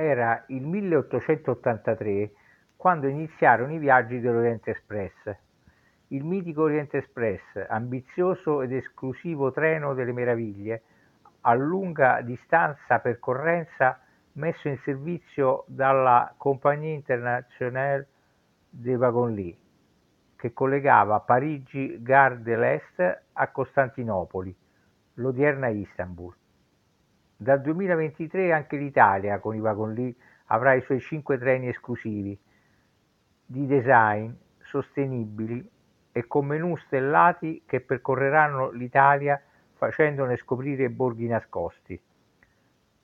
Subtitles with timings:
[0.00, 2.30] Era il 1883
[2.76, 5.36] quando iniziarono i viaggi dell'Oriente Express.
[6.10, 10.82] Il mitico Oriente Express, ambizioso ed esclusivo treno delle meraviglie,
[11.40, 13.98] a lunga distanza percorrenza
[14.34, 18.06] messo in servizio dalla Compagnie Internationale
[18.70, 19.58] des Wagons-Lits,
[20.36, 24.56] che collegava Parigi Gare de l'Est a Costantinopoli,
[25.14, 26.32] l'odierna Istanbul.
[27.40, 32.36] Dal 2023 anche l'Italia, con i Wagons-Lits, avrà i suoi cinque treni esclusivi,
[33.46, 35.64] di design, sostenibili
[36.10, 39.40] e con menù stellati che percorreranno l'Italia
[39.74, 42.02] facendone scoprire borghi nascosti.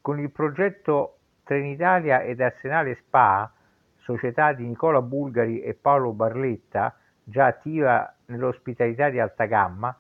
[0.01, 3.53] Con il progetto Trenitalia ed Arsenale Spa,
[3.99, 9.97] società di Nicola Bulgari e Paolo Barletta, già attiva nell'ospitalità di alta gamma,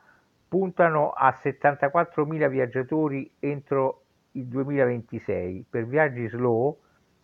[0.48, 4.00] puntano a 74.000 viaggiatori entro
[4.36, 6.76] il 2026 per viaggi slow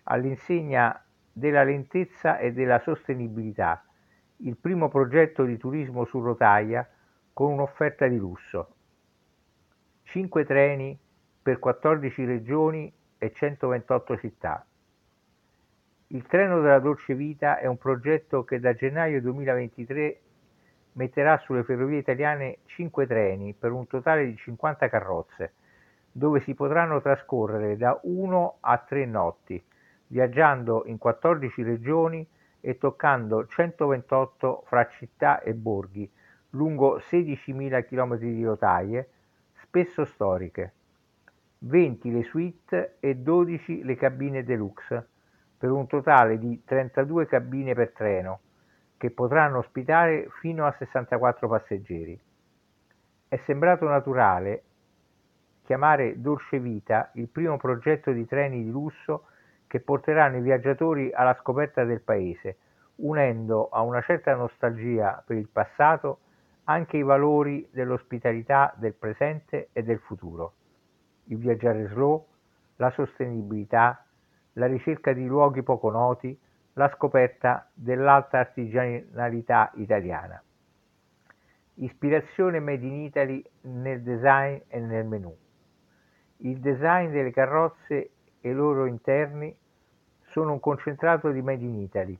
[0.04, 3.84] all'insegna della lentezza e della sostenibilità,
[4.38, 6.88] il primo progetto di turismo su rotaia
[7.32, 8.74] con un'offerta di lusso.
[10.02, 10.98] 5 treni
[11.42, 14.64] per 14 regioni e 128 città.
[16.08, 20.20] Il treno della dolce vita è un progetto che da gennaio 2023
[20.92, 25.52] metterà sulle ferrovie italiane 5 treni per un totale di 50 carrozze,
[26.12, 29.62] dove si potranno trascorrere da 1 a 3 notti,
[30.08, 32.26] viaggiando in 14 regioni
[32.60, 36.10] e toccando 128 fra città e borghi
[36.50, 39.08] lungo 16.000 km di rotaie,
[39.52, 40.72] spesso storiche.
[41.58, 45.08] 20 le suite e 12 le cabine deluxe,
[45.58, 48.40] per un totale di 32 cabine per treno,
[48.96, 52.18] che potranno ospitare fino a 64 passeggeri.
[53.28, 54.62] È sembrato naturale
[55.70, 59.26] chiamare Dolce Vita il primo progetto di treni di lusso
[59.68, 62.56] che porteranno i viaggiatori alla scoperta del paese,
[62.96, 66.18] unendo a una certa nostalgia per il passato
[66.64, 70.54] anche i valori dell'ospitalità del presente e del futuro.
[71.26, 72.26] Il viaggiare slow,
[72.74, 74.04] la sostenibilità,
[74.54, 76.36] la ricerca di luoghi poco noti,
[76.72, 80.42] la scoperta dell'alta artigianalità italiana.
[81.74, 85.32] Ispirazione Made in Italy nel design e nel menù.
[86.42, 89.54] Il design delle carrozze e i loro interni
[90.28, 92.18] sono un concentrato di Made in Italy,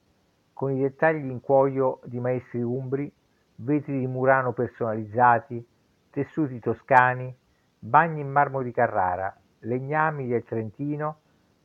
[0.53, 3.11] con i dettagli in cuoio di maestri umbri,
[3.57, 5.67] vetri di Murano personalizzati,
[6.11, 7.35] tessuti toscani,
[7.79, 11.21] bagni in marmo di Carrara, legnami del Trentino,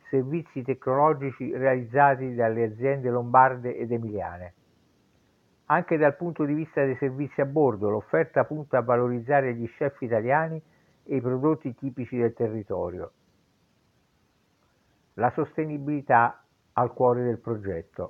[0.10, 4.54] servizi tecnologici realizzati dalle aziende lombarde ed emiliane.
[5.66, 10.00] Anche dal punto di vista dei servizi a bordo, l'offerta punta a valorizzare gli chef
[10.02, 10.62] italiani
[11.06, 13.12] e i prodotti tipici del territorio,
[15.14, 16.44] la sostenibilità
[16.74, 18.10] al cuore del progetto.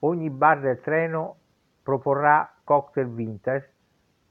[0.00, 1.36] Ogni bar del treno
[1.82, 3.70] proporrà cocktail vintage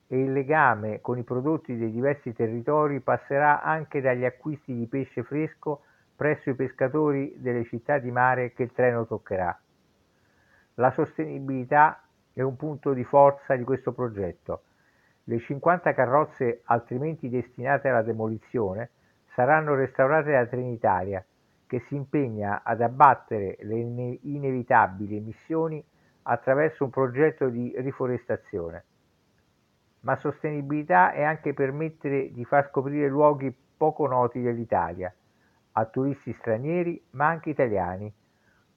[0.08, 5.24] e il legame con i prodotti dei diversi territori passerà anche dagli acquisti di pesce
[5.24, 5.84] fresco
[6.16, 9.58] presso i pescatori delle città di mare che il treno toccherà.
[10.76, 12.04] La sostenibilità
[12.34, 14.64] è un punto di forza di questo progetto.
[15.24, 18.90] Le 50 carrozze altrimenti destinate alla demolizione
[19.34, 21.24] saranno restaurate da Trenitalia
[21.68, 23.76] che si impegna ad abbattere le
[24.22, 25.84] inevitabili emissioni
[26.24, 28.84] attraverso un progetto di riforestazione.
[30.02, 35.14] Ma sostenibilità è anche permettere di far scoprire luoghi poco noti dell'Italia
[35.74, 38.14] a turisti stranieri ma anche italiani,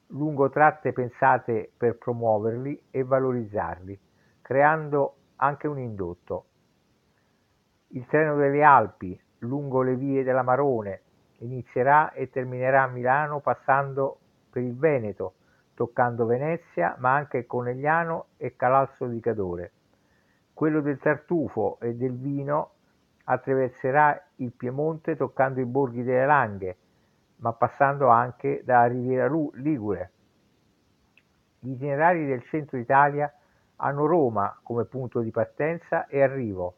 [0.09, 3.99] lungo tratte pensate per promuoverli e valorizzarli,
[4.41, 6.45] creando anche un indotto.
[7.89, 11.03] Il treno delle Alpi, lungo le vie della Marone,
[11.39, 14.19] Inizierà e terminerà a Milano passando
[14.51, 15.35] per il Veneto,
[15.75, 19.73] toccando Venezia, ma anche Conegliano e Calalzo di Cadore.
[20.55, 22.71] Quello del tartufo e del vino
[23.25, 26.77] attraverserà il Piemonte toccando i borghi delle Langhe,
[27.37, 30.11] ma passando anche dalla Riviera Ligure.
[31.59, 33.33] Gli itinerari del centro Italia
[33.85, 36.75] hanno Roma come punto di partenza e arrivo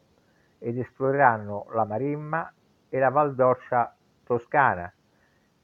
[0.59, 2.51] ed esploreranno la Maremma
[2.89, 4.91] e la Val d'Orcia Toscana,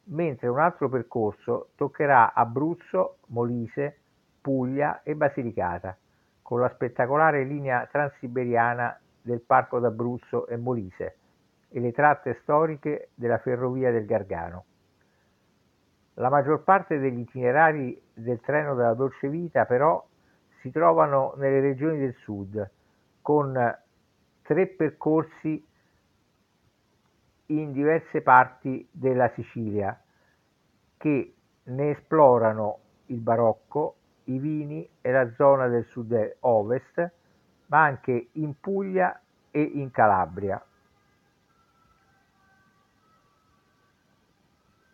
[0.06, 4.00] mentre un altro percorso toccherà Abruzzo, Molise,
[4.40, 5.98] Puglia e Basilicata,
[6.42, 11.18] con la spettacolare linea transiberiana del Parco d'Abruzzo e Molise
[11.70, 14.66] e le tratte storiche della Ferrovia del Gargano.
[16.16, 20.06] La maggior parte degli itinerari del treno della dolce vita però
[20.64, 22.72] si trovano nelle regioni del sud,
[23.22, 23.78] con
[24.44, 25.68] tre percorsi
[27.48, 30.02] in diverse parti della Sicilia,
[30.96, 33.96] che ne esplorano il barocco,
[34.26, 37.12] i vini e la zona del sud-ovest,
[37.66, 39.20] ma anche in Puglia
[39.52, 40.66] e in Calabria.